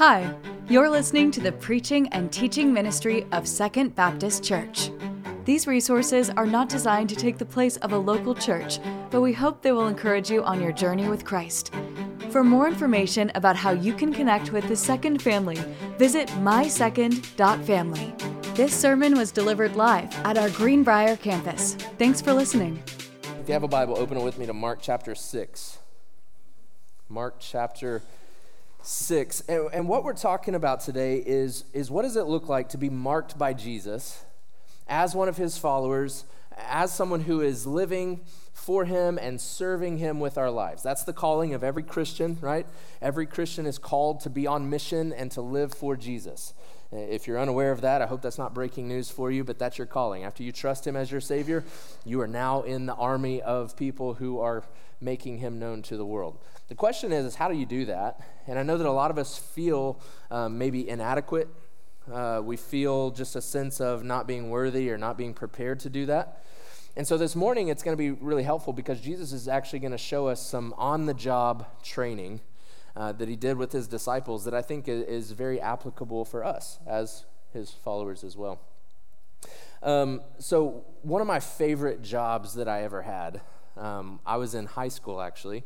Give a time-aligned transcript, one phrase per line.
[0.00, 0.34] Hi,
[0.66, 4.90] you're listening to the preaching and teaching ministry of Second Baptist Church.
[5.44, 8.78] These resources are not designed to take the place of a local church,
[9.10, 11.74] but we hope they will encourage you on your journey with Christ.
[12.30, 15.58] For more information about how you can connect with the Second family,
[15.98, 18.14] visit mysecond.family.
[18.54, 21.74] This sermon was delivered live at our Greenbrier campus.
[21.98, 22.82] Thanks for listening.
[23.38, 25.78] If you have a Bible, open it with me to Mark chapter 6.
[27.10, 28.00] Mark chapter
[28.82, 29.40] 6.
[29.42, 32.78] And, and, what we're talking about today is, is what does it look like to
[32.78, 34.24] be marked by Jesus
[34.88, 36.24] as one of his followers,
[36.56, 38.20] as someone who is living
[38.52, 40.82] for him and serving him with our lives.
[40.82, 42.66] That's the calling of every Christian, right?
[43.00, 46.52] Every Christian is called to be on mission and to live for Jesus.
[46.92, 49.78] If you're unaware of that, I hope that's not breaking news for you, but that's
[49.78, 50.24] your calling.
[50.24, 51.64] After you trust him as your Savior,
[52.04, 54.64] you are now in the army of people who are
[55.00, 56.36] making him known to the world.
[56.70, 58.20] The question is, is how do you do that?
[58.46, 61.48] And I know that a lot of us feel um, maybe inadequate.
[62.10, 65.90] Uh, we feel just a sense of not being worthy or not being prepared to
[65.90, 66.44] do that.
[66.96, 69.90] And so this morning, it's going to be really helpful because Jesus is actually going
[69.90, 72.40] to show us some on the job training
[72.94, 76.78] uh, that he did with his disciples that I think is very applicable for us
[76.86, 78.60] as his followers as well.
[79.82, 83.40] Um, so, one of my favorite jobs that I ever had
[83.76, 85.64] um, I was in high school actually,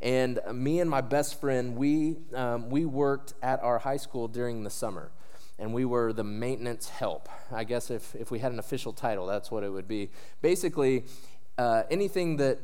[0.00, 4.64] and me and my best friend we um, we worked at our high school during
[4.64, 5.10] the summer,
[5.58, 7.28] and we were the maintenance help.
[7.52, 10.10] I guess if if we had an official title, that's what it would be.
[10.42, 11.04] Basically,
[11.58, 12.58] uh, anything that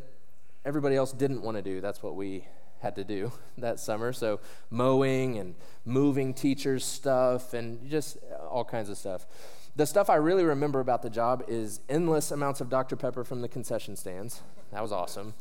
[0.64, 2.46] everybody else didn't want to do, that's what we
[2.80, 4.12] had to do that summer.
[4.12, 8.18] So mowing and moving teachers' stuff and just
[8.50, 9.26] all kinds of stuff.
[9.76, 12.96] The stuff I really remember about the job is endless amounts of Dr.
[12.96, 14.42] Pepper from the concession stands.
[14.72, 15.34] That was awesome.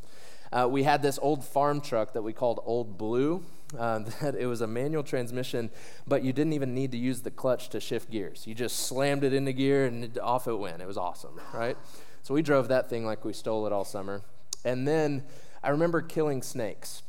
[0.52, 3.44] Uh, we had this old farm truck that we called Old Blue.
[3.78, 5.69] Uh, that it was a manual transmission,
[6.08, 8.47] but you didn't even need to use the clutch to shift gears.
[8.47, 10.81] You just slammed it into gear and off it went.
[10.81, 11.77] It was awesome, right?
[12.23, 14.23] So we drove that thing like we stole it all summer.
[14.65, 15.23] And then
[15.64, 17.04] I remember killing snakes.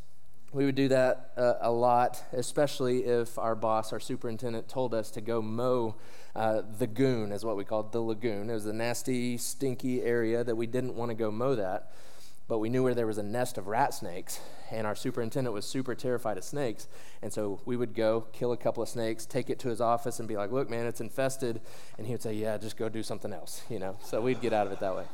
[0.53, 5.11] We would do that uh, a lot, especially if our boss, our superintendent, told us
[5.13, 5.95] to go mow
[6.35, 8.51] uh, the goon, is what we called the lagoon.
[8.51, 11.93] It was a nasty, stinky area that we didn't want to go mow that,
[12.51, 14.41] but we knew where there was a nest of rat snakes,
[14.73, 16.89] and our superintendent was super terrified of snakes.
[17.23, 20.19] And so we would go kill a couple of snakes, take it to his office,
[20.19, 21.61] and be like, "Look, man, it's infested,"
[21.97, 23.97] and he would say, "Yeah, just go do something else," you know.
[24.03, 25.05] So we'd get out of it that way.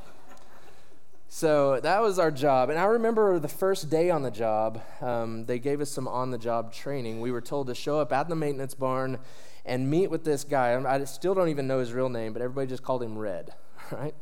[1.28, 2.70] So that was our job.
[2.70, 6.30] And I remember the first day on the job, um, they gave us some on
[6.30, 7.20] the job training.
[7.20, 9.18] We were told to show up at the maintenance barn
[9.66, 10.74] and meet with this guy.
[10.74, 13.52] I still don't even know his real name, but everybody just called him Red,
[13.90, 14.14] right?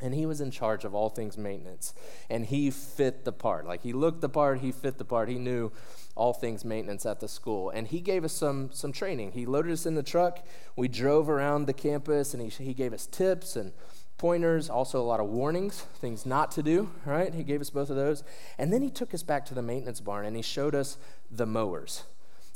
[0.00, 1.94] And he was in charge of all things maintenance.
[2.28, 3.66] And he fit the part.
[3.66, 5.28] Like he looked the part, he fit the part.
[5.28, 5.72] He knew
[6.14, 7.70] all things maintenance at the school.
[7.70, 9.32] And he gave us some, some training.
[9.32, 10.44] He loaded us in the truck.
[10.76, 13.72] We drove around the campus and he, he gave us tips and
[14.20, 17.32] pointers, also a lot of warnings, things not to do, right?
[17.32, 18.22] He gave us both of those.
[18.58, 20.98] And then he took us back to the maintenance barn and he showed us
[21.30, 22.04] the mowers.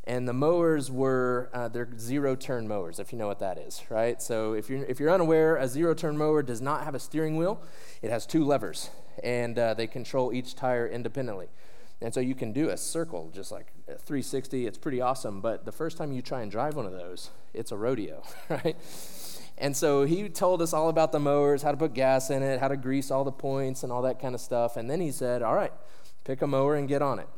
[0.06, 3.82] And the mowers were, uh, they're zero turn mowers, if you know what that is,
[3.88, 4.20] right?
[4.20, 7.36] So if you're, if you're unaware, a zero turn mower does not have a steering
[7.38, 7.62] wheel,
[8.02, 8.90] it has two levers,
[9.22, 11.48] and uh, they control each tire independently.
[12.02, 14.66] And so you can do a circle, just like 360.
[14.66, 15.40] It's pretty awesome.
[15.40, 18.76] But the first time you try and drive one of those, it's a rodeo, right?
[19.56, 22.60] And so he told us all about the mowers, how to put gas in it,
[22.60, 24.76] how to grease all the points, and all that kind of stuff.
[24.76, 25.72] And then he said, All right,
[26.24, 27.28] pick a mower and get on it.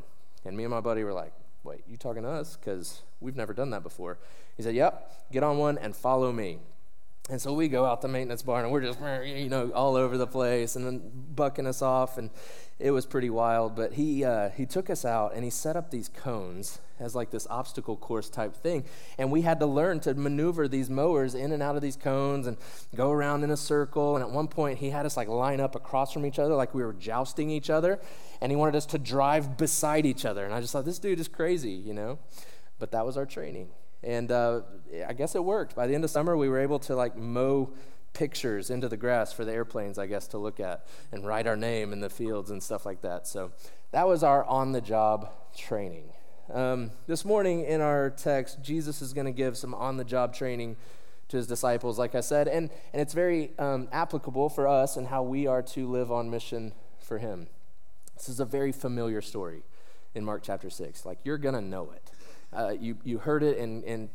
[0.45, 1.33] And me and my buddy were like,
[1.67, 2.57] Wait, you talking to us?
[2.57, 4.19] Because we've never done that before.
[4.57, 6.61] He said, Yep, get on one and follow me.
[7.29, 10.17] And so we go out the maintenance barn and we're just, you know, all over
[10.17, 11.03] the place and then
[11.35, 12.19] bucking us off.
[12.19, 12.31] And
[12.79, 13.75] it was pretty wild.
[13.75, 17.31] But he, uh, he took us out and he set up these cones as like
[17.31, 18.85] this obstacle course type thing.
[19.19, 22.47] And we had to learn to maneuver these mowers in and out of these cones
[22.47, 22.57] and
[22.95, 24.17] go around in a circle.
[24.17, 26.75] And at one point, he had us like line up across from each other, like
[26.75, 27.99] we were jousting each other.
[28.41, 30.45] And he wanted us to drive beside each other.
[30.45, 32.19] And I just thought, this dude is crazy, you know?
[32.79, 33.69] But that was our training.
[34.03, 34.61] And uh,
[35.07, 35.75] I guess it worked.
[35.75, 37.73] By the end of summer, we were able to like mow
[38.17, 41.57] pictures into the grass for the airplanes, I guess, to look at and write our
[41.57, 43.27] name in the fields and stuff like that.
[43.27, 43.53] So
[43.91, 46.09] that was our on the job training.
[46.51, 50.35] Um, this morning in our text, Jesus is going to give some on the job
[50.35, 50.77] training
[51.29, 55.09] to his disciples, like I said, and, and it's very um, applicable for us and
[55.09, 57.49] how we are to live on mission for him.
[58.17, 59.63] This is a very familiar story
[60.15, 61.05] in Mark chapter 6.
[61.05, 62.11] Like, you're going to know it.
[62.51, 64.09] Uh, you, you heard it in, in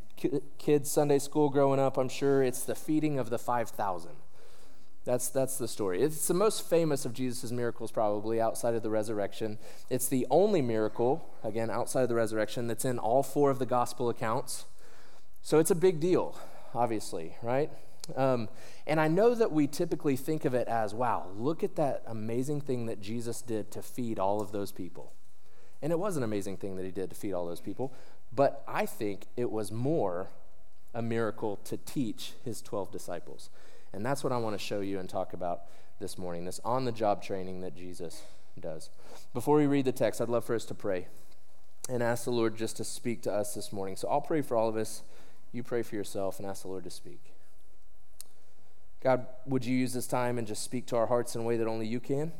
[0.57, 2.44] kids' Sunday school growing up, I'm sure.
[2.44, 4.12] It's the feeding of the 5,000.
[5.03, 6.01] That's, that's the story.
[6.01, 9.57] It's the most famous of Jesus' miracles, probably, outside of the resurrection.
[9.89, 13.65] It's the only miracle, again, outside of the resurrection, that's in all four of the
[13.65, 14.65] gospel accounts.
[15.41, 16.38] So it's a big deal,
[16.75, 17.71] obviously, right?
[18.15, 18.50] Um,
[18.85, 22.62] and I know that we typically think of it as, wow, look at that amazing
[22.62, 25.13] thing that Jesus did to feed all of those people.
[25.81, 27.91] And it was an amazing thing that he did to feed all those people.
[28.33, 30.29] But I think it was more
[30.93, 33.49] a miracle to teach his 12 disciples.
[33.93, 35.63] And that's what I want to show you and talk about
[35.99, 38.23] this morning this on the job training that Jesus
[38.59, 38.89] does.
[39.33, 41.07] Before we read the text, I'd love for us to pray
[41.89, 43.95] and ask the Lord just to speak to us this morning.
[43.95, 45.03] So I'll pray for all of us.
[45.51, 47.33] You pray for yourself and ask the Lord to speak.
[49.03, 51.57] God, would you use this time and just speak to our hearts in a way
[51.57, 52.31] that only you can?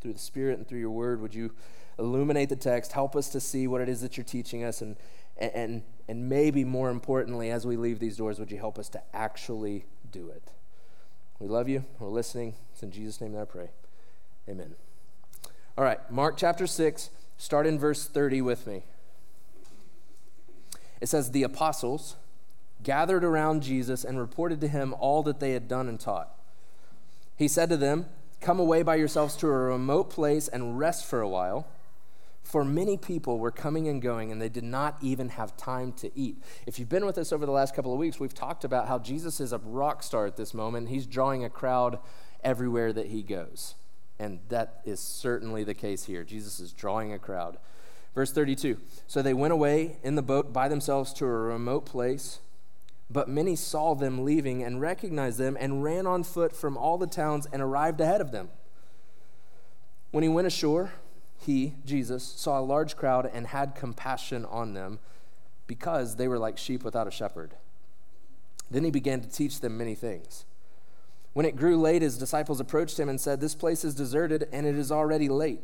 [0.00, 1.52] Through the Spirit and through your word, would you
[1.98, 4.96] illuminate the text, help us to see what it is that you're teaching us, and,
[5.38, 9.02] and, and maybe more importantly, as we leave these doors, would you help us to
[9.14, 10.50] actually do it?
[11.38, 11.84] We love you.
[11.98, 12.54] We're listening.
[12.72, 13.70] It's in Jesus' name that I pray.
[14.48, 14.74] Amen.
[15.76, 18.84] All right, Mark chapter 6, start in verse 30 with me.
[21.00, 22.16] It says, The apostles
[22.82, 26.30] gathered around Jesus and reported to him all that they had done and taught.
[27.36, 28.06] He said to them,
[28.40, 31.66] Come away by yourselves to a remote place and rest for a while
[32.46, 36.16] for many people were coming and going, and they did not even have time to
[36.16, 36.40] eat.
[36.64, 39.00] If you've been with us over the last couple of weeks, we've talked about how
[39.00, 40.88] Jesus is a rock star at this moment.
[40.88, 41.98] He's drawing a crowd
[42.44, 43.74] everywhere that he goes.
[44.20, 46.22] And that is certainly the case here.
[46.22, 47.58] Jesus is drawing a crowd.
[48.14, 48.78] Verse 32
[49.08, 52.38] So they went away in the boat by themselves to a remote place,
[53.10, 57.08] but many saw them leaving and recognized them and ran on foot from all the
[57.08, 58.50] towns and arrived ahead of them.
[60.12, 60.92] When he went ashore,
[61.38, 64.98] he, Jesus, saw a large crowd and had compassion on them
[65.66, 67.54] because they were like sheep without a shepherd.
[68.70, 70.44] Then he began to teach them many things.
[71.32, 74.66] When it grew late, his disciples approached him and said, This place is deserted and
[74.66, 75.60] it is already late.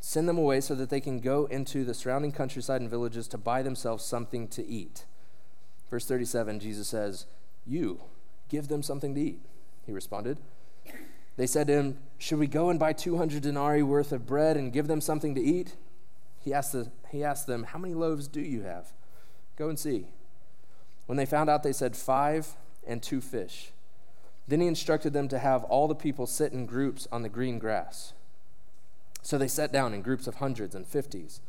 [0.00, 3.38] Send them away so that they can go into the surrounding countryside and villages to
[3.38, 5.04] buy themselves something to eat.
[5.90, 7.26] Verse 37, Jesus says,
[7.66, 8.00] You
[8.48, 9.40] give them something to eat.
[9.84, 10.38] He responded,
[11.36, 14.72] they said to him, Should we go and buy 200 denarii worth of bread and
[14.72, 15.76] give them something to eat?
[16.40, 18.92] He asked, the, he asked them, How many loaves do you have?
[19.56, 20.06] Go and see.
[21.06, 22.56] When they found out, they said, Five
[22.86, 23.72] and two fish.
[24.48, 27.58] Then he instructed them to have all the people sit in groups on the green
[27.58, 28.14] grass.
[29.22, 31.40] So they sat down in groups of hundreds and fifties.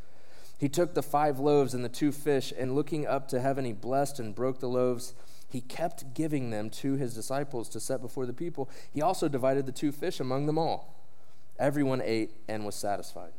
[0.58, 3.74] He took the five loaves and the two fish, and looking up to heaven, he
[3.74, 5.16] blessed and broke the loaves
[5.52, 8.70] he kept giving them to his disciples to set before the people.
[8.94, 10.96] He also divided the two fish among them all.
[11.60, 13.34] Everyone ate and was satisfied.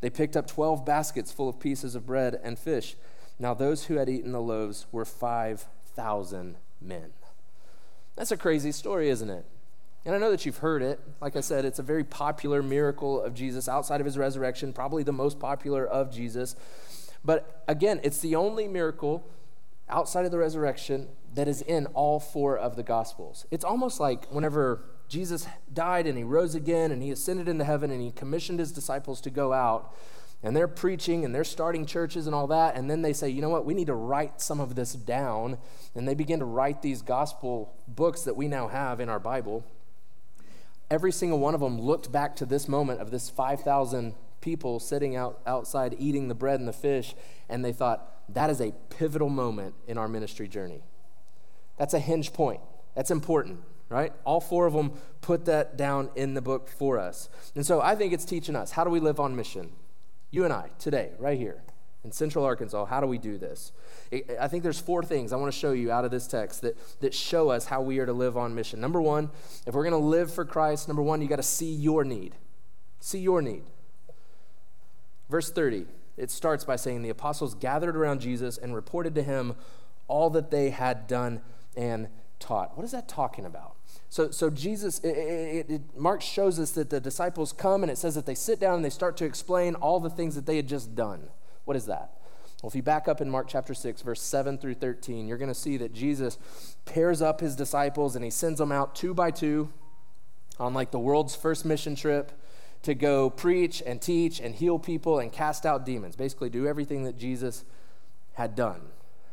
[0.00, 2.96] They picked up 12 baskets full of pieces of bread and fish.
[3.38, 7.12] Now, those who had eaten the loaves were 5,000 men.
[8.16, 9.44] That's a crazy story, isn't it?
[10.06, 11.00] And I know that you've heard it.
[11.20, 15.02] Like I said, it's a very popular miracle of Jesus outside of his resurrection, probably
[15.02, 16.56] the most popular of Jesus.
[17.24, 19.28] But again, it's the only miracle
[19.88, 23.46] outside of the resurrection that is in all four of the Gospels.
[23.50, 27.90] It's almost like whenever Jesus died and he rose again and he ascended into heaven
[27.90, 29.94] and he commissioned his disciples to go out
[30.42, 32.74] and they're preaching and they're starting churches and all that.
[32.74, 35.58] And then they say, you know what, we need to write some of this down.
[35.94, 39.64] And they begin to write these gospel books that we now have in our Bible.
[40.90, 45.16] Every single one of them looked back to this moment of this 5,000 people sitting
[45.16, 47.14] out outside eating the bread and the fish,
[47.48, 50.82] and they thought, that is a pivotal moment in our ministry journey.
[51.76, 52.60] That's a hinge point.
[52.94, 54.12] That's important, right?
[54.24, 57.28] All four of them put that down in the book for us.
[57.54, 59.72] And so I think it's teaching us how do we live on mission?
[60.30, 61.62] You and I, today, right here
[62.04, 63.72] in Central Arkansas, how do we do this?
[64.40, 66.76] I think there's four things I want to show you out of this text that,
[67.00, 68.80] that show us how we are to live on mission.
[68.80, 69.30] Number one,
[69.66, 72.36] if we're going to live for Christ, number one, you got to see your need.
[73.00, 73.64] See your need.
[75.28, 79.56] Verse 30, it starts by saying the apostles gathered around Jesus and reported to him
[80.06, 81.40] all that they had done
[81.76, 82.76] and taught.
[82.76, 83.76] What is that talking about?
[84.08, 87.98] So, so Jesus, it, it, it, Mark shows us that the disciples come and it
[87.98, 90.56] says that they sit down and they start to explain all the things that they
[90.56, 91.28] had just done.
[91.64, 92.12] What is that?
[92.62, 95.48] Well, if you back up in Mark chapter 6, verse 7 through 13, you're going
[95.48, 96.38] to see that Jesus
[96.84, 99.72] pairs up his disciples and he sends them out two by two
[100.58, 102.32] on like the world's first mission trip
[102.82, 106.16] to go preach and teach and heal people and cast out demons.
[106.16, 107.64] Basically, do everything that Jesus
[108.34, 108.80] had done.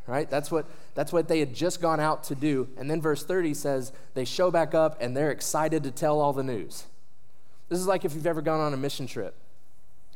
[0.06, 0.28] Right?
[0.28, 2.68] That's what, that's what they had just gone out to do.
[2.76, 6.34] And then verse 30 says they show back up and they're excited to tell all
[6.34, 6.84] the news.
[7.70, 9.34] This is like if you've ever gone on a mission trip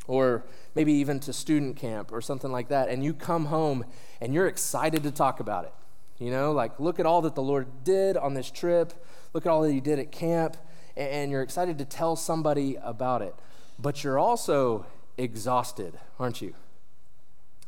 [0.06, 3.84] or maybe even to student camp or something like that, and you come home
[4.20, 5.72] and you're excited to talk about it.
[6.18, 8.92] You know, like look at all that the Lord did on this trip,
[9.32, 10.56] look at all that He did at camp,
[10.96, 13.34] and you're excited to tell somebody about it.
[13.78, 16.54] But you're also exhausted, aren't you?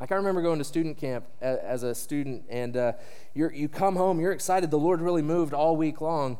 [0.00, 2.92] Like I remember going to student camp as a student, and uh,
[3.35, 4.71] you come home, you're excited.
[4.71, 6.38] The Lord really moved all week long,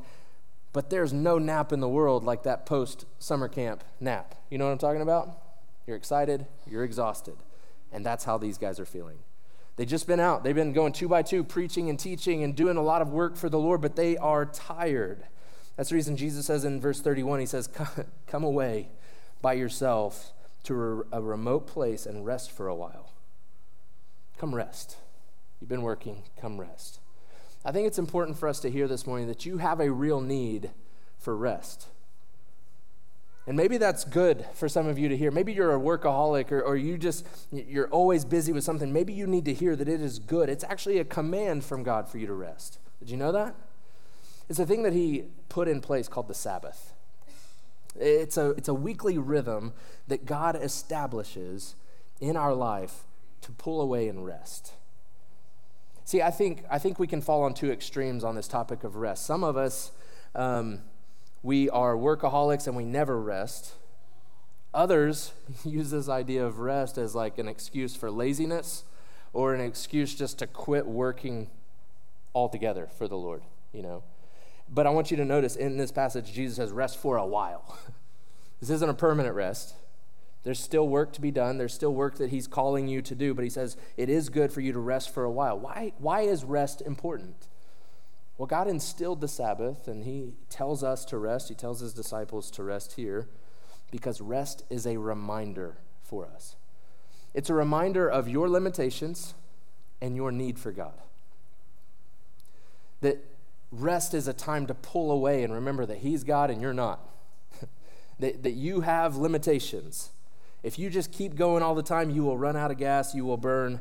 [0.73, 4.35] but there's no nap in the world like that post summer camp nap.
[4.49, 5.37] You know what I'm talking about?
[5.87, 7.37] You're excited, you're exhausted.
[7.93, 9.19] And that's how these guys are feeling.
[9.77, 10.43] They've just been out.
[10.45, 13.37] They've been going two by two, preaching and teaching and doing a lot of work
[13.37, 15.25] for the Lord, but they are tired.
[15.77, 17.69] That's the reason Jesus says in verse 31, He says,
[18.27, 18.91] Come away
[19.43, 20.33] by yourself
[20.65, 23.10] to a remote place and rest for a while.
[24.41, 24.97] Come rest.
[25.61, 26.99] You've been working, come rest.
[27.63, 30.23] I think it's important for us to hear this morning that you have a real
[30.23, 30.71] need
[31.19, 31.89] for rest.
[33.47, 35.31] And maybe that's good for some of you to hear.
[35.31, 38.91] Maybe you're a workaholic or, or you just, you're always busy with something.
[38.91, 40.49] Maybe you need to hear that it is good.
[40.49, 42.79] It's actually a command from God for you to rest.
[42.99, 43.55] Did you know that?
[44.49, 46.95] It's a thing that He put in place called the Sabbath.
[47.95, 49.75] It's a, it's a weekly rhythm
[50.09, 51.75] that God establishes
[52.23, 53.05] in our life
[53.43, 54.75] to pull away and rest.
[56.05, 58.97] See, I think, I think we can fall on two extremes on this topic of
[58.97, 59.25] rest.
[59.27, 59.93] Some of us,
[60.35, 60.81] um,
[61.43, 63.75] we are workaholics and we never rest.
[64.75, 65.33] Others
[65.65, 68.85] use this idea of rest as like an excuse for laziness
[69.33, 71.49] or an excuse just to quit working
[72.35, 73.43] altogether for the Lord,
[73.73, 74.03] you know.
[74.69, 77.79] But I want you to notice in this passage, Jesus says, rest for a while.
[78.61, 79.75] this isn't a permanent rest.
[80.43, 81.59] There's still work to be done.
[81.59, 84.53] There's still work that he's calling you to do, but he says it is good
[84.53, 85.59] for you to rest for a while.
[85.59, 87.49] Why, why is rest important?
[88.39, 91.51] Well, God instilled the Sabbath, and he tells us to rest.
[91.51, 93.29] He tells his disciples to rest here
[93.91, 96.57] because rest is a reminder for us.
[97.35, 99.35] It's a reminder of your limitations
[100.01, 100.95] and your need for God.
[103.03, 103.19] That
[103.71, 107.01] rest is a time to pull away and remember that He's God and you're not.
[108.19, 110.11] that, that you have limitations
[110.63, 113.25] if you just keep going all the time, you will run out of gas, you
[113.25, 113.81] will burn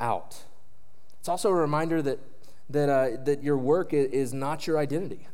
[0.00, 0.44] out.
[1.20, 2.18] It's also a reminder that,
[2.70, 5.28] that, uh, that your work is not your identity,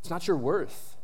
[0.00, 0.96] it's not your worth.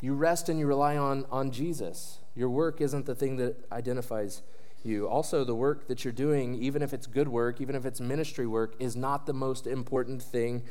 [0.00, 2.18] You rest and you rely on, on Jesus.
[2.34, 4.42] Your work isn't the thing that identifies
[4.84, 5.08] you.
[5.08, 8.46] Also, the work that you're doing, even if it's good work, even if it's ministry
[8.46, 10.62] work, is not the most important thing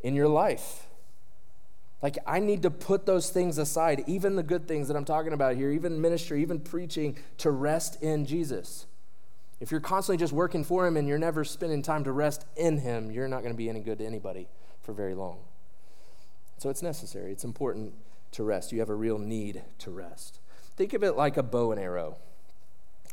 [0.00, 0.86] in your life.
[2.02, 5.32] Like, I need to put those things aside, even the good things that I'm talking
[5.32, 8.86] about here, even ministry, even preaching, to rest in Jesus.
[9.60, 12.78] If you're constantly just working for Him and you're never spending time to rest in
[12.78, 14.48] Him, you're not going to be any good to anybody
[14.82, 15.38] for very long.
[16.58, 17.94] So it's necessary, it's important
[18.32, 18.72] to rest.
[18.72, 20.40] You have a real need to rest.
[20.76, 22.16] Think of it like a bow and arrow.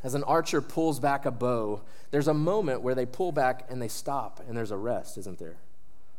[0.03, 3.79] As an archer pulls back a bow, there's a moment where they pull back and
[3.79, 5.57] they stop, and there's a rest, isn't there?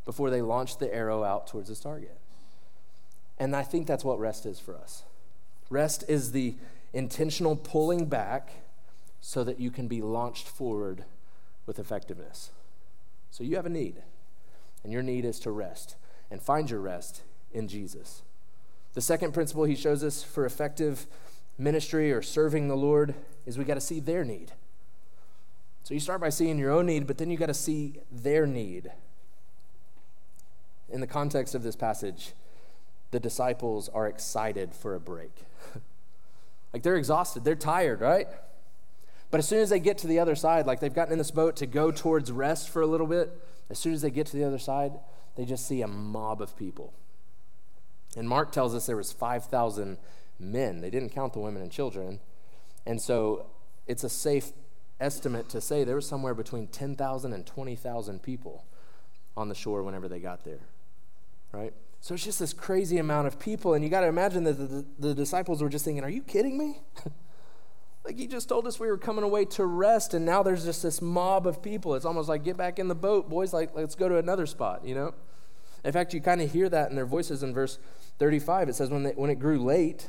[0.05, 2.20] Before they launch the arrow out towards its target.
[3.40, 5.02] And I think that's what rest is for us.
[5.70, 6.56] Rest is the
[6.92, 8.50] intentional pulling back
[9.23, 11.04] so that you can be launched forward
[11.64, 12.50] with effectiveness.
[13.30, 14.02] So you have a need,
[14.85, 15.97] and your need is to rest
[16.30, 18.23] and find your rest in Jesus.
[18.92, 21.06] The second principle he shows us for effective
[21.56, 23.14] ministry or serving the Lord
[23.47, 24.52] is we got to see their need.
[25.85, 28.47] So you start by seeing your own need, but then you got to see their
[28.47, 28.92] need.
[30.90, 32.32] In the context of this passage,
[33.11, 35.45] the disciples are excited for a break.
[36.73, 38.29] like they're exhausted, they're tired, right?
[39.31, 41.31] But as soon as they get to the other side, like they've gotten in this
[41.31, 43.33] boat to go towards rest for a little bit,
[43.69, 44.93] as soon as they get to the other side,
[45.37, 46.93] they just see a mob of people.
[48.17, 49.99] And Mark tells us there was 5,000
[50.40, 50.81] men.
[50.81, 52.19] They didn't count the women and children.
[52.85, 53.47] And so
[53.87, 54.50] it's a safe
[55.00, 58.64] estimate to say there was somewhere between 10,000 and 20,000 people
[59.37, 60.61] on the shore whenever they got there,
[61.52, 61.73] right?
[62.00, 63.75] So it's just this crazy amount of people.
[63.75, 66.57] And you got to imagine that the, the, disciples were just thinking, Are you kidding
[66.57, 66.80] me?
[68.04, 70.83] like, he just told us we were coming away to rest, and now there's just
[70.83, 71.95] this mob of people.
[71.95, 73.52] It's almost like, Get back in the boat, boys.
[73.52, 75.14] Like, let's go to another spot, you know?
[75.85, 77.78] In fact, you kind of hear that in their voices in verse
[78.19, 78.71] 35.
[78.71, 80.09] It says, When, they, when it grew late,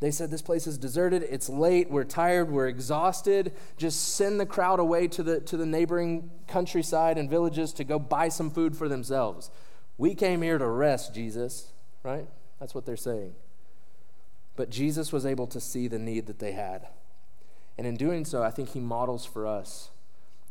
[0.00, 1.22] they said, This place is deserted.
[1.22, 1.90] It's late.
[1.90, 2.50] We're tired.
[2.50, 3.52] We're exhausted.
[3.76, 7.98] Just send the crowd away to the, to the neighboring countryside and villages to go
[7.98, 9.50] buy some food for themselves.
[9.96, 11.72] We came here to rest, Jesus,
[12.02, 12.26] right?
[12.58, 13.34] That's what they're saying.
[14.56, 16.88] But Jesus was able to see the need that they had.
[17.76, 19.90] And in doing so, I think he models for us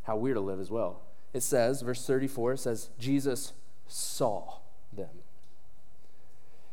[0.02, 1.00] how we're to live as well.
[1.32, 3.52] It says, verse 34, it says, Jesus
[3.86, 4.58] saw
[4.92, 5.08] them.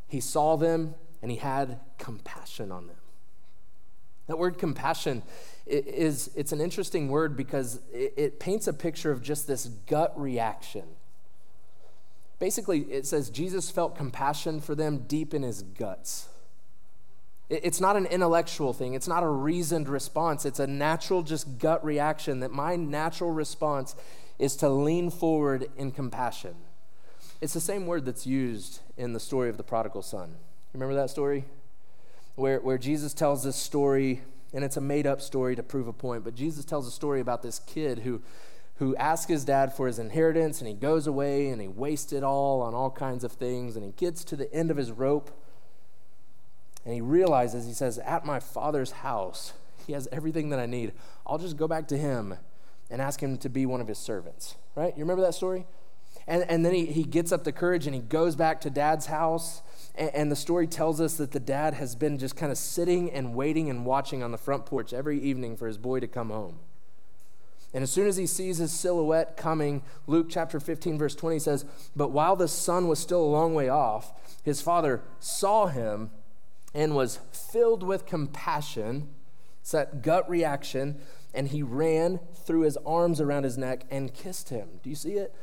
[0.08, 2.98] He saw them and he had compassion on them.
[4.28, 5.24] That word compassion
[5.66, 10.14] is it's an interesting word because it, it paints a picture of just this gut
[10.20, 10.84] reaction.
[12.42, 16.28] Basically, it says Jesus felt compassion for them deep in his guts.
[17.52, 18.96] It's not an intellectual thing.
[18.96, 20.44] It's not a reasoned response.
[20.44, 23.96] It's a natural, just gut reaction that my natural response
[24.40, 26.56] is to lean forward in compassion.
[27.42, 30.38] It's the same word that's used in the story of the prodigal son.
[30.74, 31.46] Remember that story?
[32.34, 35.94] Where, where Jesus tells this story, and it's a made up story to prove a
[35.94, 38.20] point, but Jesus tells a story about this kid who,
[38.82, 42.24] who asks his dad for his inheritance, and he goes away and he wastes it
[42.24, 45.30] all on all kinds of things, and he gets to the end of his rope
[46.84, 49.54] and he realizes, he says, At my father's house,
[49.86, 50.94] he has everything that I need.
[51.28, 52.34] I'll just go back to him
[52.90, 54.56] and ask him to be one of his servants.
[54.74, 54.98] Right?
[54.98, 55.68] You remember that story?
[56.26, 59.06] And, and then he, he gets up the courage and he goes back to dad's
[59.06, 59.62] house.
[59.94, 63.12] And, and the story tells us that the dad has been just kind of sitting
[63.12, 66.32] and waiting and watching on the front porch every evening for his boy to come
[66.32, 66.58] home.
[67.74, 71.66] And as soon as he sees his silhouette coming, Luke chapter 15, verse 20 says,
[71.96, 74.12] But while the son was still a long way off,
[74.44, 76.12] his father saw him
[76.74, 79.10] and was filled with compassion.
[79.62, 81.00] It's that gut reaction.
[81.34, 84.68] And he ran, threw his arms around his neck, and kissed him.
[84.84, 85.34] Do you see it?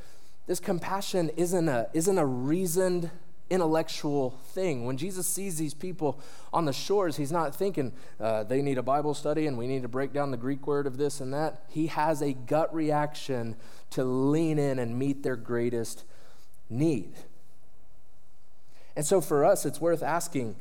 [0.46, 3.10] This compassion isn't a, isn't a reasoned,
[3.50, 4.84] intellectual thing.
[4.84, 6.20] When Jesus sees these people
[6.52, 9.82] on the shores, he's not thinking uh, they need a Bible study and we need
[9.82, 11.64] to break down the Greek word of this and that.
[11.68, 13.56] He has a gut reaction
[13.90, 16.04] to lean in and meet their greatest
[16.68, 17.14] need.
[18.96, 20.56] And so for us, it's worth asking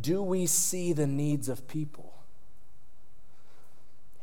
[0.00, 2.14] do we see the needs of people?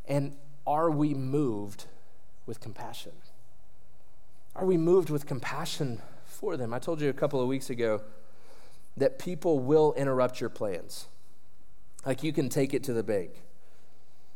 [0.08, 1.86] And are we moved
[2.46, 3.12] with compassion?
[4.56, 6.02] Are we moved with compassion
[6.36, 6.74] for them?
[6.74, 8.02] I told you a couple of weeks ago
[8.98, 11.08] that people will interrupt your plans.
[12.06, 13.32] Like you can take it to the bank.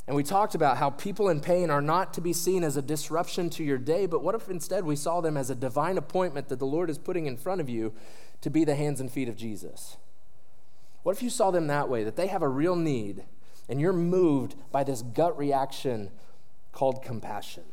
[0.08, 2.82] And we talked about how people in pain are not to be seen as a
[2.82, 6.50] disruption to your day, but what if instead we saw them as a divine appointment
[6.50, 7.94] that the Lord is putting in front of you
[8.42, 9.98] to be the hands and feet of Jesus?
[11.04, 13.24] What if you saw them that way, that they have a real need,
[13.70, 16.10] and you're moved by this gut reaction
[16.72, 17.66] called compassion?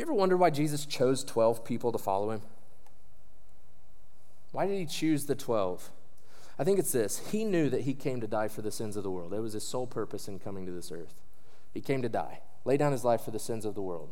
[0.00, 2.40] You ever wondered why Jesus chose 12 people to follow him?
[4.50, 5.90] Why did he choose the 12?
[6.58, 7.18] I think it's this.
[7.30, 9.34] He knew that he came to die for the sins of the world.
[9.34, 11.20] It was his sole purpose in coming to this earth.
[11.74, 14.08] He came to die, lay down his life for the sins of the world.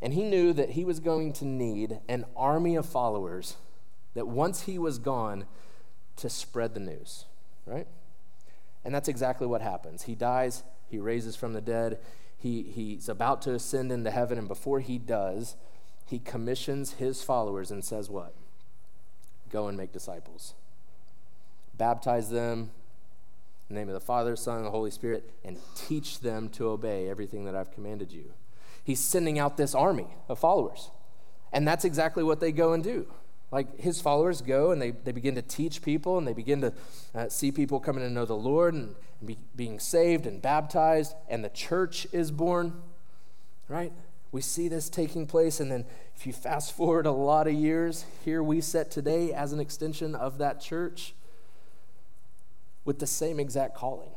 [0.00, 3.56] And he knew that he was going to need an army of followers
[4.14, 5.46] that once he was gone,
[6.14, 7.24] to spread the news,
[7.66, 7.88] right?
[8.84, 10.04] And that's exactly what happens.
[10.04, 11.98] He dies, he raises from the dead,
[12.38, 15.56] he, he's about to ascend into heaven, and before he does,
[16.06, 18.32] he commissions his followers and says, What?
[19.50, 20.54] Go and make disciples.
[21.76, 22.70] Baptize them
[23.68, 26.68] in the name of the Father, Son, and the Holy Spirit, and teach them to
[26.68, 28.32] obey everything that I've commanded you.
[28.82, 30.90] He's sending out this army of followers.
[31.52, 33.06] And that's exactly what they go and do.
[33.50, 36.72] Like his followers go and they, they begin to teach people and they begin to
[37.14, 41.44] uh, see people coming to know the Lord and be, being saved and baptized, and
[41.44, 42.82] the church is born,
[43.68, 43.92] right?
[44.30, 48.04] We see this taking place, and then if you fast forward a lot of years,
[48.24, 51.14] here we sit today as an extension of that church
[52.84, 54.10] with the same exact calling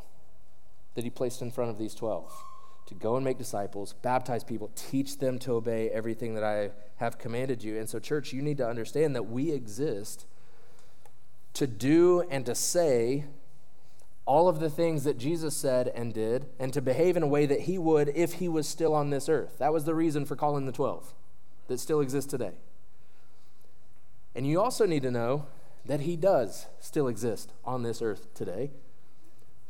[0.95, 2.31] that he placed in front of these 12
[2.91, 7.17] to go and make disciples, baptize people, teach them to obey everything that I have
[7.17, 7.79] commanded you.
[7.79, 10.25] And so, church, you need to understand that we exist
[11.53, 13.25] to do and to say
[14.25, 17.45] all of the things that Jesus said and did, and to behave in a way
[17.45, 19.57] that he would if he was still on this earth.
[19.57, 21.13] That was the reason for calling the 12
[21.67, 22.51] that still exist today.
[24.35, 25.47] And you also need to know
[25.85, 28.71] that he does still exist on this earth today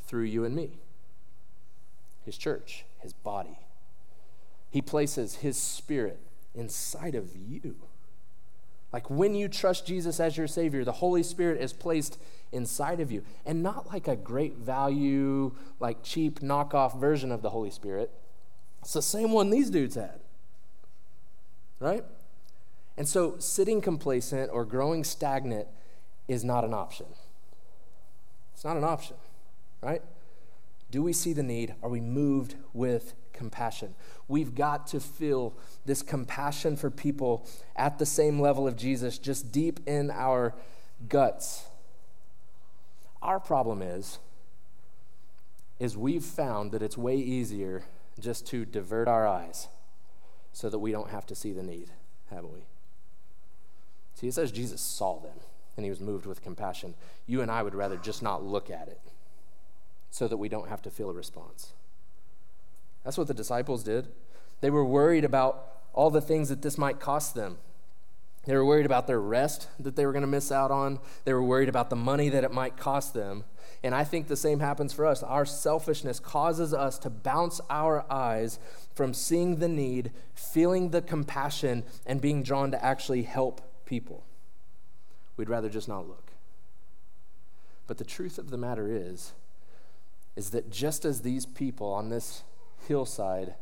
[0.05, 0.79] through you and me,
[2.25, 3.59] his church his body.
[4.69, 6.19] He places his spirit
[6.55, 7.75] inside of you.
[8.93, 12.17] Like when you trust Jesus as your Savior, the Holy Spirit is placed
[12.51, 13.23] inside of you.
[13.45, 18.11] And not like a great value, like cheap knockoff version of the Holy Spirit.
[18.81, 20.19] It's the same one these dudes had.
[21.79, 22.03] Right?
[22.97, 25.67] And so sitting complacent or growing stagnant
[26.27, 27.07] is not an option.
[28.53, 29.15] It's not an option,
[29.81, 30.03] right?
[30.91, 31.73] Do we see the need?
[31.81, 33.95] Are we moved with compassion?
[34.27, 35.53] We've got to feel
[35.85, 40.53] this compassion for people at the same level of Jesus, just deep in our
[41.07, 41.63] guts.
[43.21, 44.19] Our problem is
[45.79, 47.83] is we've found that it's way easier
[48.19, 49.67] just to divert our eyes
[50.53, 51.89] so that we don't have to see the need,
[52.29, 52.65] haven't we?
[54.13, 55.39] See, it says Jesus saw them
[55.75, 56.93] and he was moved with compassion.
[57.25, 58.99] You and I would rather just not look at it
[60.11, 61.73] so that we don't have to feel a response.
[63.03, 64.09] That's what the disciples did.
[64.59, 67.57] They were worried about all the things that this might cost them.
[68.45, 70.99] They were worried about their rest that they were going to miss out on.
[71.25, 73.43] They were worried about the money that it might cost them.
[73.83, 75.23] And I think the same happens for us.
[75.23, 78.59] Our selfishness causes us to bounce our eyes
[78.93, 84.23] from seeing the need, feeling the compassion, and being drawn to actually help people.
[85.37, 86.31] We'd rather just not look.
[87.87, 89.33] But the truth of the matter is,
[90.35, 92.43] is that just as these people on this
[92.87, 93.55] hillside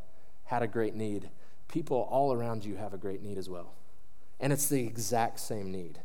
[0.45, 1.29] had a great need,
[1.67, 3.73] people all around you have a great need as well.
[4.39, 5.99] And it's the exact same need.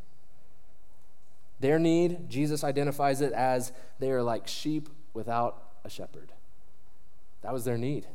[1.60, 6.32] Their need, Jesus identifies it as they are like sheep without a shepherd.
[7.42, 8.06] That was their need.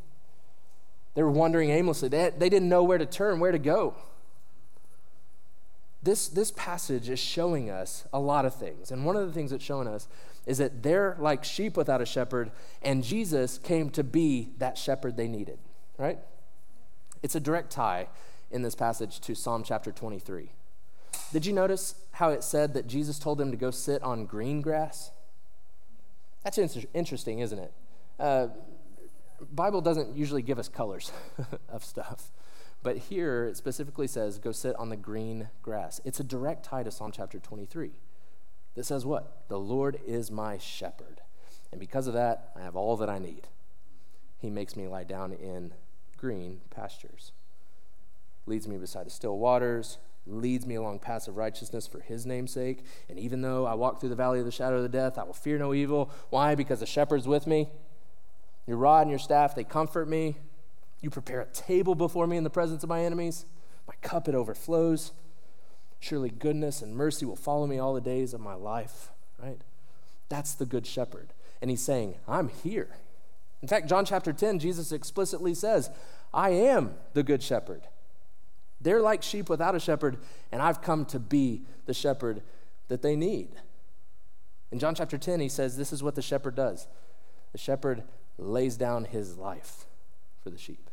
[1.16, 2.10] They were wandering aimlessly.
[2.10, 3.96] They, they didn't know where to turn, where to go.
[6.02, 8.92] This, this passage is showing us a lot of things.
[8.92, 10.08] And one of the things it's showing us
[10.50, 12.50] is that they're like sheep without a shepherd,
[12.82, 15.60] and Jesus came to be that shepherd they needed,
[16.00, 16.18] right?
[17.22, 18.08] It's a direct tie
[18.50, 20.50] in this passage to Psalm chapter 23.
[21.32, 24.62] Did you notice how it said that Jesus told them to go sit on green
[24.62, 25.12] grass?
[26.44, 27.74] That's inter- interesting, isn't it?
[28.20, 28.48] Uh,
[29.54, 31.12] Bible doesn't usually give us colors
[31.70, 32.32] of stuff.
[32.82, 36.02] But here it specifically says, go sit on the green grass.
[36.06, 37.92] It's a direct tie to Psalm chapter 23
[38.80, 39.44] that says what?
[39.50, 41.20] The Lord is my shepherd.
[41.70, 43.50] And because of that, I have all that I need.
[44.38, 45.74] He makes me lie down in
[46.16, 47.34] green pastures,
[48.46, 52.54] leads me beside the still waters, leads me along paths of righteousness for his name's
[52.54, 52.86] sake.
[53.10, 55.24] And even though I walk through the valley of the shadow of the death, I
[55.24, 56.10] will fear no evil.
[56.30, 56.56] Why?
[56.56, 57.68] Because the shepherd's with me.
[58.66, 60.38] Your rod and your staff, they comfort me.
[61.02, 63.46] You prepare a table before me in the presence of my enemies.
[63.90, 65.12] My cup, it overflows.
[66.00, 69.10] Surely goodness and mercy will follow me all the days of my life,
[69.42, 69.62] right?
[70.30, 71.34] That's the good shepherd.
[71.62, 72.90] And he's saying, I'm here.
[73.62, 75.90] In fact, John chapter 10, Jesus explicitly says,
[76.34, 77.82] I am the good shepherd.
[78.80, 80.18] They're like sheep without a shepherd,
[80.52, 82.42] and I've come to be the shepherd
[82.88, 83.50] that they need.
[84.72, 86.88] In John chapter 10, he says, This is what the shepherd does
[87.52, 88.04] the shepherd
[88.38, 89.86] lays down his life
[90.44, 90.90] for the sheep.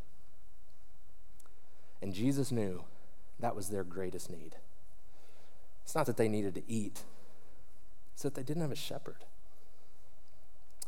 [2.00, 2.84] And Jesus knew
[3.38, 4.56] that was their greatest need.
[5.86, 7.04] It's not that they needed to eat,
[8.12, 9.24] it's that they didn't have a shepherd.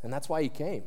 [0.02, 0.82] And that's why he came.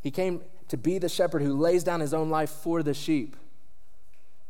[0.00, 3.36] He came to be the shepherd who lays down his own life for the sheep.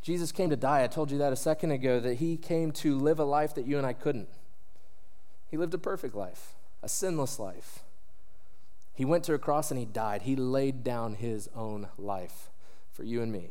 [0.01, 0.83] Jesus came to die.
[0.83, 3.67] I told you that a second ago, that he came to live a life that
[3.67, 4.31] you and I couldn't.
[5.51, 7.81] He lived a perfect life, a sinless life.
[8.95, 10.23] He went to a cross and he died.
[10.23, 12.49] He laid down his own life
[12.93, 13.51] for you and me.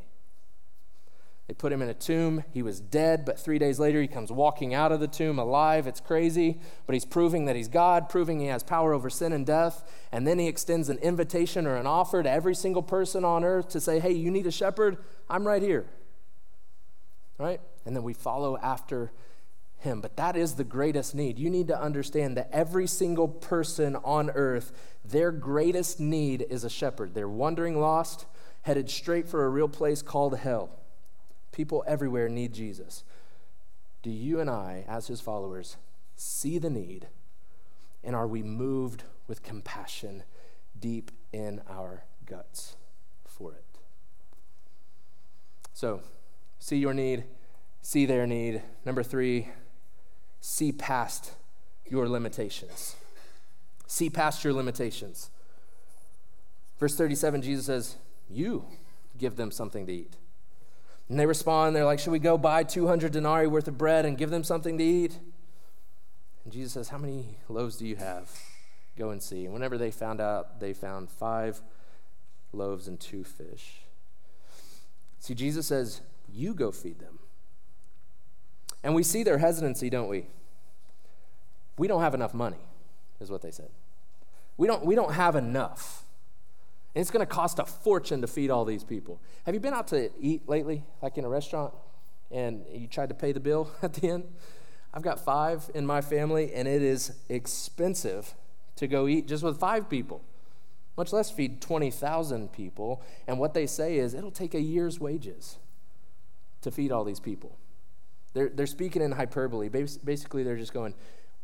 [1.51, 2.45] They put him in a tomb.
[2.53, 5.85] He was dead, but three days later, he comes walking out of the tomb alive.
[5.85, 9.45] It's crazy, but he's proving that he's God, proving he has power over sin and
[9.45, 9.83] death.
[10.13, 13.67] And then he extends an invitation or an offer to every single person on earth
[13.71, 14.99] to say, Hey, you need a shepherd?
[15.29, 15.87] I'm right here
[17.41, 17.59] right?
[17.85, 19.11] And then we follow after
[19.79, 19.99] him.
[19.99, 21.39] But that is the greatest need.
[21.39, 24.71] You need to understand that every single person on earth,
[25.03, 27.15] their greatest need is a shepherd.
[27.15, 28.27] They're wandering lost,
[28.61, 30.80] headed straight for a real place called hell.
[31.51, 33.03] People everywhere need Jesus.
[34.03, 35.77] Do you and I, as his followers,
[36.15, 37.07] see the need?
[38.03, 40.23] And are we moved with compassion
[40.79, 42.75] deep in our guts
[43.25, 43.63] for it?
[45.73, 46.01] So,
[46.59, 47.25] see your need,
[47.81, 48.61] see their need.
[48.85, 49.49] Number three,
[50.39, 51.33] see past
[51.85, 52.95] your limitations.
[53.85, 55.29] See past your limitations.
[56.79, 57.97] Verse 37, Jesus says,
[58.29, 58.65] You
[59.17, 60.15] give them something to eat.
[61.11, 64.17] And they respond, they're like, Should we go buy 200 denarii worth of bread and
[64.17, 65.19] give them something to eat?
[66.45, 68.31] And Jesus says, How many loaves do you have?
[68.97, 69.43] Go and see.
[69.43, 71.61] And whenever they found out, they found five
[72.53, 73.81] loaves and two fish.
[75.19, 75.99] See, Jesus says,
[76.31, 77.19] you go feed them.
[78.81, 80.27] And we see their hesitancy, don't we?
[81.77, 82.65] We don't have enough money,
[83.19, 83.69] is what they said.
[84.55, 86.05] We don't, we don't have enough.
[86.93, 89.21] And it's going to cost a fortune to feed all these people.
[89.45, 91.73] Have you been out to eat lately, like in a restaurant,
[92.29, 94.25] and you tried to pay the bill at the end?
[94.93, 98.33] I've got five in my family, and it is expensive
[98.75, 100.21] to go eat just with five people,
[100.97, 103.01] much less feed 20,000 people.
[103.25, 105.59] And what they say is it'll take a year's wages
[106.61, 107.57] to feed all these people.
[108.33, 109.69] They're, they're speaking in hyperbole.
[109.69, 110.93] Basically, they're just going,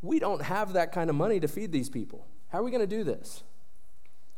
[0.02, 2.26] We don't have that kind of money to feed these people.
[2.50, 3.44] How are we going to do this?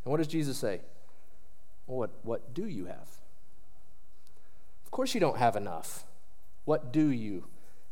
[0.03, 0.81] And what does Jesus say?
[1.89, 3.09] Well, what, what do you have?
[4.85, 6.05] Of course, you don't have enough.
[6.63, 7.45] What do you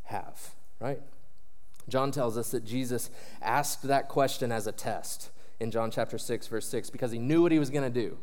[0.04, 1.02] have, right?
[1.90, 3.10] John tells us that Jesus
[3.42, 5.32] asked that question as a test.
[5.60, 8.20] in John chapter 6, verse 6, because he knew what he was going to do.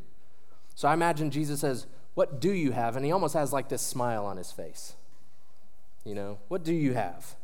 [0.77, 2.95] So I imagine Jesus says, What do you have?
[2.95, 4.95] And he almost has like this smile on his face.
[6.05, 7.35] You know, what do you have?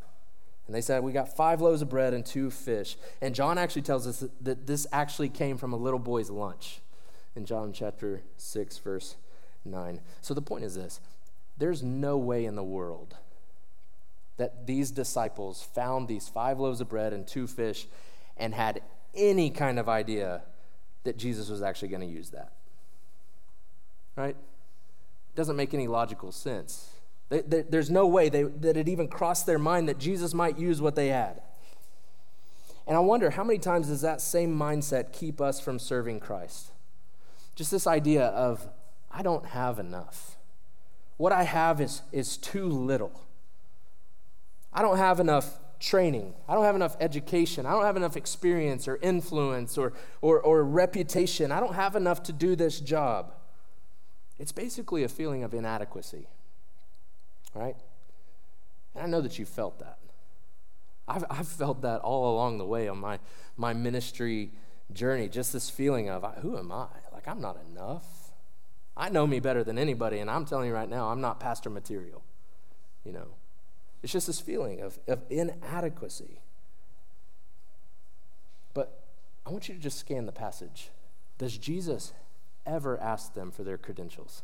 [0.66, 2.96] And they said, We got five loaves of bread and two fish.
[3.20, 6.80] And John actually tells us that this actually came from a little boy's lunch
[7.36, 9.16] in John chapter 6, verse
[9.64, 10.00] 9.
[10.20, 11.00] So the point is this
[11.58, 13.16] there's no way in the world
[14.38, 17.86] that these disciples found these five loaves of bread and two fish
[18.38, 18.80] and had
[19.14, 20.42] any kind of idea
[21.04, 22.52] that Jesus was actually going to use that.
[24.16, 24.36] Right?
[25.34, 26.88] Doesn't make any logical sense.
[27.28, 31.08] There's no way that it even crossed their mind that Jesus might use what they
[31.08, 31.42] had.
[32.86, 36.72] And I wonder how many times does that same mindset keep us from serving Christ?
[37.54, 38.68] Just this idea of,
[39.10, 40.36] I don't have enough.
[41.16, 43.20] What I have is, is too little.
[44.72, 46.34] I don't have enough training.
[46.48, 47.66] I don't have enough education.
[47.66, 51.50] I don't have enough experience or influence or, or, or reputation.
[51.50, 53.34] I don't have enough to do this job.
[54.38, 56.26] It's basically a feeling of inadequacy,
[57.54, 57.76] right?
[58.94, 59.98] And I know that you felt that.
[61.06, 63.18] I've, I've felt that all along the way on my,
[63.56, 64.52] my ministry
[64.92, 66.86] journey, just this feeling of, who am I?
[67.20, 68.32] Like, I'm not enough.
[68.96, 71.68] I know me better than anybody, and I'm telling you right now, I'm not pastor
[71.68, 72.22] material,
[73.04, 73.26] you know.
[74.02, 76.40] It's just this feeling of, of inadequacy.
[78.72, 79.02] But
[79.44, 80.88] I want you to just scan the passage.
[81.36, 82.14] Does Jesus
[82.64, 84.42] ever ask them for their credentials?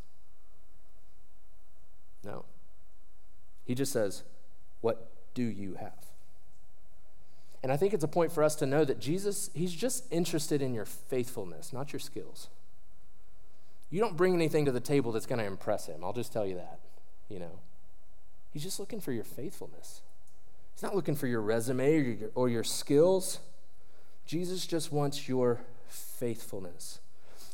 [2.22, 2.44] No.
[3.64, 4.22] He just says,
[4.82, 6.04] What do you have?
[7.62, 10.60] And I think it's a point for us to know that Jesus, he's just interested
[10.60, 12.48] in your faithfulness, not your skills.
[13.90, 16.02] You don't bring anything to the table that's going to impress him.
[16.02, 16.80] I'll just tell you that,
[17.28, 17.60] you know.
[18.52, 20.02] He's just looking for your faithfulness.
[20.74, 23.38] He's not looking for your resume or your, or your skills.
[24.26, 27.00] Jesus just wants your faithfulness.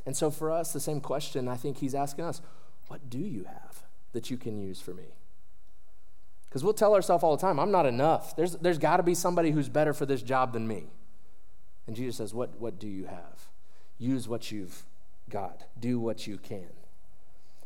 [0.07, 2.41] And so, for us, the same question I think he's asking us
[2.89, 5.15] what do you have that you can use for me?
[6.49, 8.37] Because we'll tell ourselves all the time, I'm not enough.
[8.37, 10.85] There's, there's got to be somebody who's better for this job than me.
[11.87, 13.49] And Jesus says, what, what do you have?
[13.99, 14.85] Use what you've
[15.33, 16.69] got, do what you can.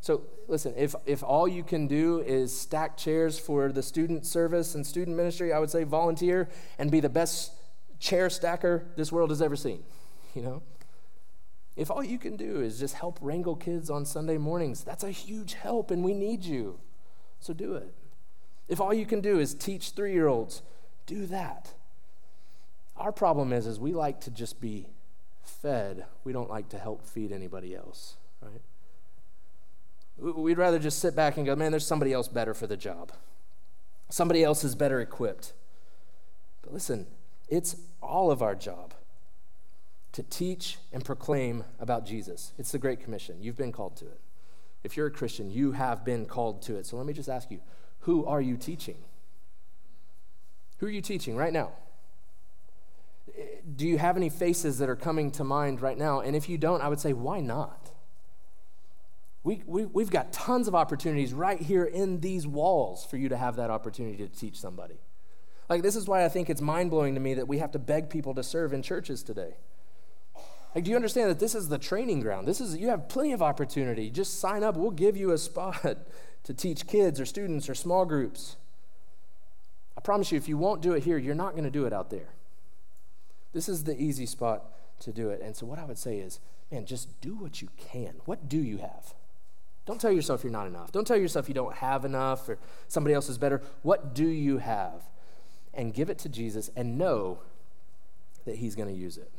[0.01, 4.75] So, listen, if, if all you can do is stack chairs for the student service
[4.75, 6.49] and student ministry, I would say volunteer
[6.79, 7.53] and be the best
[7.99, 9.83] chair stacker this world has ever seen.
[10.35, 10.63] You know?
[11.77, 15.11] If all you can do is just help wrangle kids on Sunday mornings, that's a
[15.11, 16.79] huge help and we need you.
[17.41, 17.95] So do it.
[18.69, 20.61] If all you can do is teach three year olds,
[21.07, 21.73] do that.
[22.99, 24.89] Our problem is, is we like to just be
[25.49, 26.05] fed.
[26.25, 28.63] We don't like to help feed anybody else, right?
[30.19, 33.13] We'd rather just sit back and go, man, there's somebody else better for the job.
[34.09, 35.53] Somebody else is better equipped.
[36.63, 37.07] But listen,
[37.49, 38.95] it's all of our job
[40.13, 42.53] to teach and proclaim about Jesus.
[42.59, 43.37] It's the Great Commission.
[43.43, 44.21] You've been called to it.
[44.83, 46.87] If you're a Christian, you have been called to it.
[46.87, 47.61] So let me just ask you
[48.01, 48.97] who are you teaching?
[50.79, 51.73] Who are you teaching right now?
[53.77, 56.21] Do you have any faces that are coming to mind right now?
[56.21, 57.91] And if you don't, I would say, why not?
[59.43, 63.37] We, we, we've got tons of opportunities right here in these walls for you to
[63.37, 64.97] have that opportunity to teach somebody.
[65.69, 67.79] Like, this is why I think it's mind blowing to me that we have to
[67.79, 69.57] beg people to serve in churches today.
[70.75, 72.47] Like, do you understand that this is the training ground?
[72.47, 74.11] This is, you have plenty of opportunity.
[74.11, 75.97] Just sign up, we'll give you a spot
[76.45, 78.57] to teach kids or students or small groups.
[79.97, 81.93] I promise you, if you won't do it here, you're not going to do it
[81.93, 82.29] out there.
[83.57, 84.67] This is the easy spot
[85.01, 85.41] to do it.
[85.41, 86.41] And so, what I would say is,
[86.71, 88.17] man, just do what you can.
[88.27, 89.15] What do you have?
[89.87, 90.93] Don't tell yourself you're not enough.
[90.93, 93.63] Don't tell yourself you don't have enough or somebody else is better.
[93.81, 95.09] What do you have?
[95.73, 97.39] And give it to Jesus and know
[98.45, 99.33] that He's going to use it.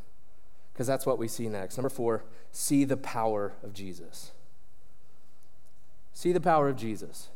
[0.73, 1.77] Because that's what we see next.
[1.77, 4.31] Number four, see the power of Jesus.
[6.15, 7.29] See the power of Jesus.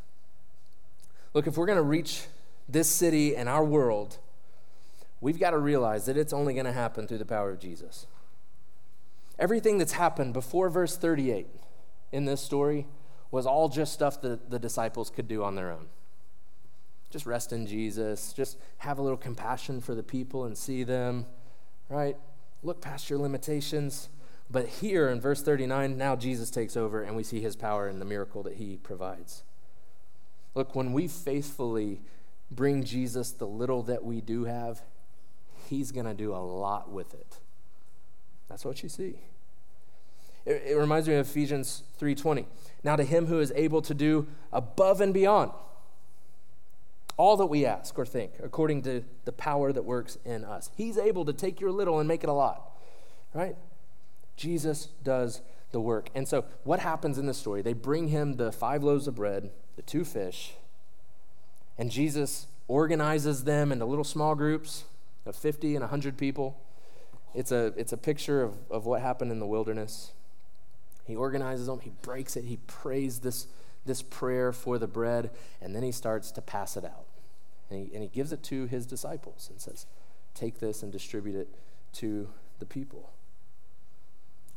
[1.35, 2.25] Look, if we're going to reach
[2.67, 4.17] this city and our world,
[5.21, 8.07] we've got to realize that it's only going to happen through the power of Jesus.
[9.39, 11.47] Everything that's happened before verse 38
[12.11, 12.87] in this story
[13.29, 15.87] was all just stuff that the disciples could do on their own.
[17.09, 21.25] Just rest in Jesus, just have a little compassion for the people and see them,
[21.89, 22.17] right?
[22.63, 24.09] Look past your limitations.
[24.49, 28.01] But here in verse 39, now Jesus takes over and we see his power and
[28.01, 29.43] the miracle that he provides.
[30.55, 32.01] Look, when we faithfully
[32.49, 34.81] bring Jesus the little that we do have,
[35.71, 37.39] he's going to do a lot with it.
[38.49, 39.15] That's what you see.
[40.45, 42.45] It, it reminds me of Ephesians 3:20.
[42.83, 45.51] Now to him who is able to do above and beyond
[47.15, 50.71] all that we ask or think, according to the power that works in us.
[50.75, 52.71] He's able to take your little and make it a lot.
[53.33, 53.55] right?
[54.35, 56.09] Jesus does the work.
[56.13, 57.61] And so, what happens in this story?
[57.61, 60.53] They bring him the five loaves of bread, the two fish,
[61.77, 64.85] and Jesus organizes them into little small groups
[65.25, 66.59] of 50 and 100 people.
[67.33, 70.11] It's a, it's a picture of, of what happened in the wilderness.
[71.05, 73.47] He organizes them, he breaks it, he prays this,
[73.85, 75.31] this prayer for the bread,
[75.61, 77.05] and then he starts to pass it out.
[77.69, 79.85] And he, and he gives it to his disciples and says,
[80.33, 81.49] Take this and distribute it
[81.93, 82.29] to
[82.59, 83.11] the people.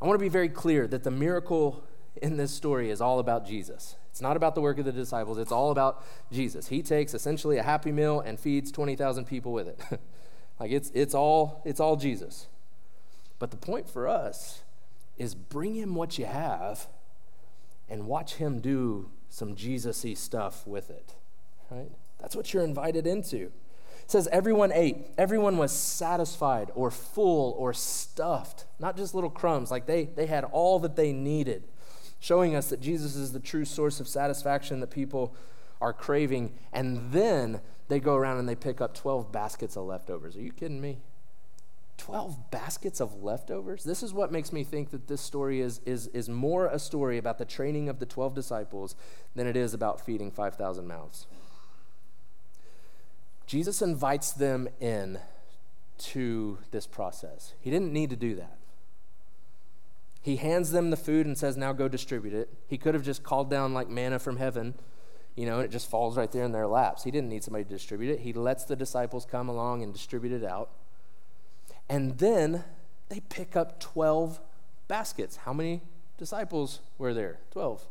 [0.01, 1.83] I want to be very clear that the miracle
[2.21, 3.95] in this story is all about Jesus.
[4.09, 6.67] It's not about the work of the disciples, it's all about Jesus.
[6.67, 9.99] He takes essentially a happy meal and feeds 20,000 people with it.
[10.59, 12.47] like it's, it's, all, it's all Jesus.
[13.39, 14.61] But the point for us
[15.17, 16.87] is bring him what you have
[17.89, 21.13] and watch him do some Jesus y stuff with it.
[21.69, 21.91] Right?
[22.19, 23.51] That's what you're invited into.
[24.05, 24.97] It says everyone ate.
[25.17, 29.71] Everyone was satisfied or full or stuffed, not just little crumbs.
[29.71, 31.63] Like they, they had all that they needed,
[32.19, 35.35] showing us that Jesus is the true source of satisfaction that people
[35.81, 36.53] are craving.
[36.71, 40.35] And then they go around and they pick up 12 baskets of leftovers.
[40.35, 40.99] Are you kidding me?
[41.97, 43.83] 12 baskets of leftovers?
[43.83, 47.17] This is what makes me think that this story is, is, is more a story
[47.17, 48.95] about the training of the 12 disciples
[49.35, 51.27] than it is about feeding 5,000 mouths.
[53.47, 55.19] Jesus invites them in
[55.97, 57.53] to this process.
[57.61, 58.57] He didn't need to do that.
[60.21, 62.49] He hands them the food and says, Now go distribute it.
[62.67, 64.73] He could have just called down like manna from heaven,
[65.35, 67.03] you know, and it just falls right there in their laps.
[67.03, 68.19] He didn't need somebody to distribute it.
[68.21, 70.69] He lets the disciples come along and distribute it out.
[71.89, 72.63] And then
[73.09, 74.39] they pick up 12
[74.87, 75.37] baskets.
[75.37, 75.81] How many
[76.17, 77.39] disciples were there?
[77.51, 77.85] 12.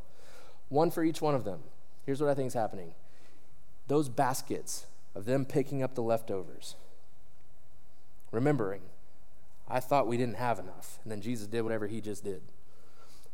[0.71, 1.61] One for each one of them.
[2.07, 2.95] Here's what I think is happening
[3.87, 6.75] those baskets of them picking up the leftovers,
[8.33, 8.81] remembering,
[9.69, 10.99] I thought we didn't have enough.
[11.03, 12.41] And then Jesus did whatever he just did.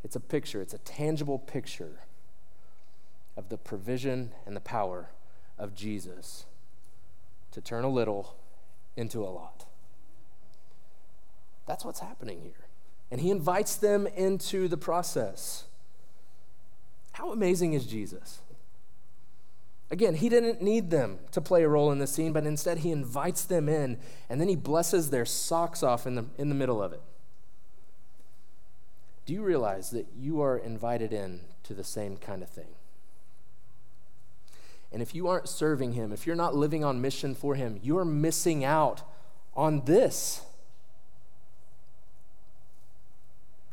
[0.03, 2.01] It's a picture, it's a tangible picture
[3.41, 5.09] of the provision and the power
[5.59, 6.45] of Jesus
[7.53, 8.37] to turn a little
[8.99, 9.65] into a lot.
[11.67, 12.67] That's what's happening here.
[13.11, 15.65] And he invites them into the process.
[17.13, 18.41] How amazing is Jesus?
[19.91, 22.93] Again, he didn't need them to play a role in the scene, but instead he
[22.93, 23.99] invites them in
[24.29, 27.01] and then he blesses their socks off in the, in the middle of it.
[29.25, 32.75] Do you realize that you are invited in to the same kind of thing?
[34.93, 38.05] And if you aren't serving him, if you're not living on mission for him, you're
[38.05, 39.03] missing out
[39.55, 40.43] on this.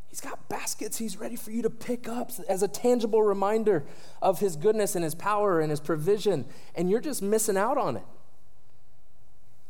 [0.09, 3.85] He's got baskets he's ready for you to pick up as a tangible reminder
[4.21, 7.97] of his goodness and his power and his provision, and you're just missing out on
[7.97, 8.05] it.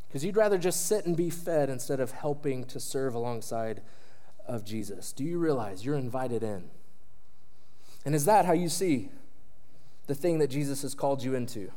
[0.07, 3.81] Because you'd rather just sit and be fed instead of helping to serve alongside
[4.47, 5.11] of Jesus.
[5.11, 6.69] Do you realize you're invited in?
[8.05, 9.09] And is that how you see
[10.07, 11.71] the thing that Jesus has called you into?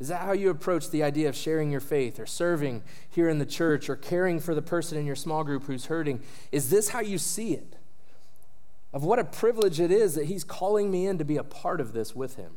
[0.00, 3.38] Is that how you approach the idea of sharing your faith or serving here in
[3.38, 6.20] the church or caring for the person in your small group who's hurting?
[6.52, 7.74] Is this how you see it?
[8.92, 11.80] Of what a privilege it is that He's calling me in to be a part
[11.80, 12.52] of this with Him.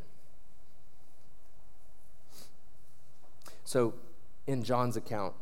[3.63, 3.95] So,
[4.47, 5.33] in John's account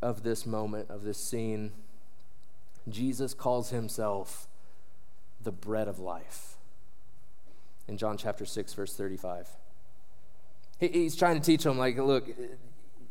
[0.00, 1.72] of this moment, of this scene,
[2.88, 4.48] Jesus calls Himself
[5.42, 6.56] the bread of life.
[7.88, 9.48] In John chapter 6, verse 35.
[10.78, 12.28] He's trying to teach them, like, look,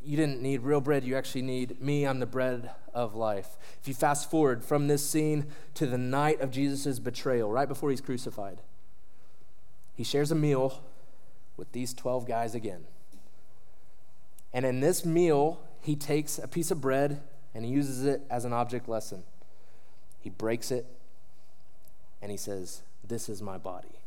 [0.03, 2.05] you didn't need real bread, you actually need me.
[2.05, 3.57] I'm the bread of life.
[3.81, 7.91] If you fast forward from this scene to the night of Jesus' betrayal, right before
[7.91, 8.61] he's crucified,
[9.95, 10.83] he shares a meal
[11.57, 12.85] with these 12 guys again.
[14.53, 17.21] And in this meal, he takes a piece of bread
[17.53, 19.23] and he uses it as an object lesson.
[20.19, 20.85] He breaks it
[22.21, 24.00] and he says, This is my body.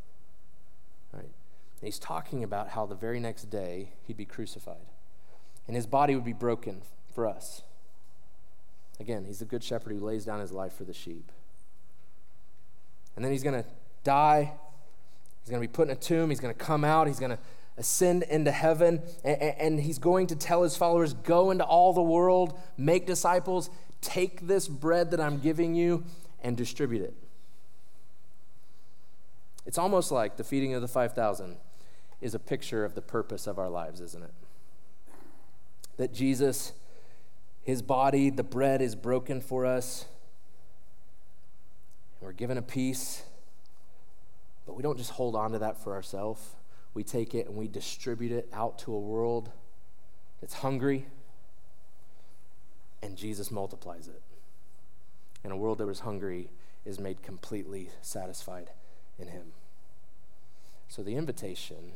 [1.85, 4.87] And he's talking about how the very next day he'd be crucified
[5.67, 6.81] and his body would be broken
[7.15, 7.61] for us.
[8.99, 11.31] Again, he's the good shepherd who lays down his life for the sheep.
[13.15, 13.69] And then he's going to
[14.03, 14.55] die.
[15.43, 16.31] He's going to be put in a tomb.
[16.31, 17.07] He's going to come out.
[17.07, 17.39] He's going to
[17.77, 19.03] ascend into heaven.
[19.23, 23.69] And, and, he's going to tell his followers go into all the world, make disciples,
[24.01, 26.07] take this bread that I'm giving you,
[26.43, 27.15] and distribute it.
[29.67, 31.59] It's almost like the feeding of the 5,000
[32.25, 34.33] is a picture of the purpose of our lives, isn't it?
[35.99, 36.73] That Jesus,
[37.63, 40.07] his body, the bread is broken for us.
[42.23, 43.25] We're given a piece,
[44.65, 46.41] but we don't just hold on to that for ourselves.
[46.95, 49.51] We take it and we distribute it out to a world
[50.41, 51.05] that's hungry,
[53.03, 54.23] and Jesus multiplies it.
[55.45, 56.49] And a world that was hungry
[56.87, 58.71] is made completely satisfied
[59.19, 59.53] in him.
[60.89, 61.93] So the invitation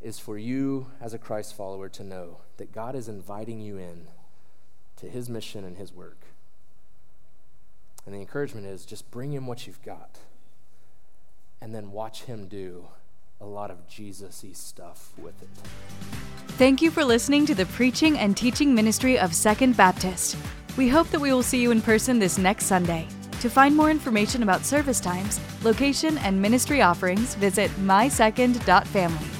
[0.00, 4.08] is for you as a Christ follower to know that God is inviting you in
[4.96, 6.24] to his mission and his work.
[8.06, 10.18] And the encouragement is just bring him what you've got
[11.60, 12.86] and then watch him do
[13.40, 15.48] a lot of Jesus y stuff with it.
[16.58, 20.36] Thank you for listening to the preaching and teaching ministry of Second Baptist.
[20.76, 23.06] We hope that we will see you in person this next Sunday.
[23.40, 29.39] To find more information about service times, location, and ministry offerings, visit mysecond.family.